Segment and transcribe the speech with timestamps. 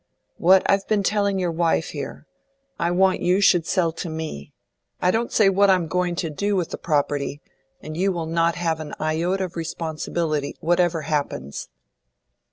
[0.37, 2.25] "What I've been telling your wife here.
[2.79, 4.51] I want you should sell to me.
[4.99, 7.39] I don't say what I'm going to do with the property,
[7.81, 11.69] and you will not have an iota of responsibility, whatever happens."